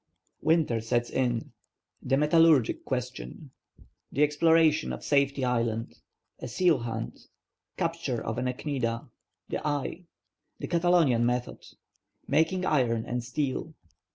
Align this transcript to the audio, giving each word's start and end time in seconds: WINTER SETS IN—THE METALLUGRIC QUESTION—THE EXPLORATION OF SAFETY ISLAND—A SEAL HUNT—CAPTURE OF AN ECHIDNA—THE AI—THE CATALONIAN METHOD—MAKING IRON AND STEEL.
WINTER 0.41 0.81
SETS 0.81 1.11
IN—THE 1.11 2.17
METALLUGRIC 2.17 2.85
QUESTION—THE 2.85 4.23
EXPLORATION 4.23 4.93
OF 4.93 5.03
SAFETY 5.03 5.45
ISLAND—A 5.45 6.47
SEAL 6.47 6.79
HUNT—CAPTURE 6.79 8.21
OF 8.25 8.39
AN 8.39 8.47
ECHIDNA—THE 8.47 9.61
AI—THE 9.63 10.67
CATALONIAN 10.67 11.23
METHOD—MAKING 11.23 12.65
IRON 12.65 13.05
AND 13.05 13.23
STEEL. 13.23 13.75